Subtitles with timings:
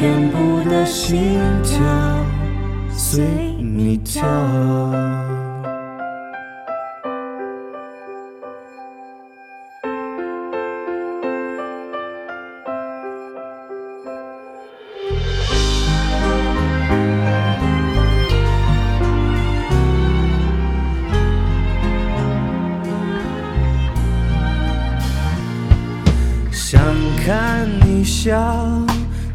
[0.00, 1.78] 全部的心跳
[2.90, 3.22] 随
[3.58, 4.22] 你跳。
[26.50, 26.80] 想
[27.22, 28.89] 看你笑，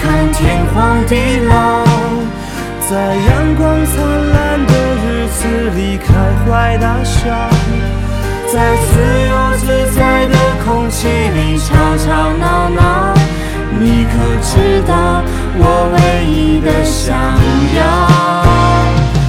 [0.00, 1.14] 看天荒地
[1.48, 1.84] 老，
[2.88, 3.94] 在阳光灿
[4.30, 4.72] 烂的
[5.02, 5.40] 日子
[5.76, 6.04] 里开
[6.44, 7.20] 怀大笑，
[8.52, 8.90] 在自
[9.28, 10.34] 由自在的
[10.64, 12.06] 空气里吵吵
[12.38, 13.14] 闹闹。
[13.80, 14.12] 你可
[14.42, 15.22] 知道
[15.58, 15.62] 我
[15.94, 17.16] 唯一的想
[17.76, 17.82] 要？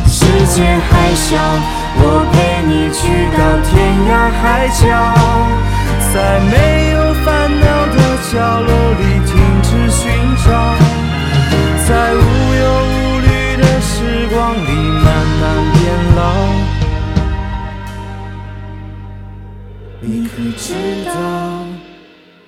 [0.08, 1.36] 世界还小，
[1.98, 2.02] 我
[2.32, 2.36] 陪
[2.68, 3.02] 你去
[3.36, 3.72] 到天
[4.10, 4.12] 涯
[4.42, 4.84] 海角，
[6.14, 6.16] 在
[6.52, 6.54] 没
[6.92, 7.26] 有烦
[7.60, 7.66] 恼
[7.96, 7.98] 的
[8.32, 9.04] 角落里
[20.08, 20.74] 你可知
[21.04, 21.66] 道，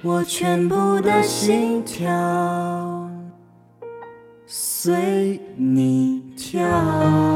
[0.04, 3.10] 我全部的心跳
[4.46, 7.27] 随你跳。